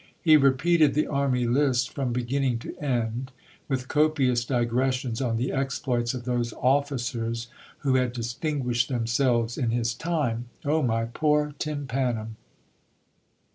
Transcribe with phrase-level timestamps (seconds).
[0.19, 3.31] He repeated the army list from beginning to end,
[3.67, 7.49] with copious digressions on the exploits of those officers
[7.81, 10.45] who had distinguished themselves in his time.
[10.65, 12.29] Oh my poor tym panum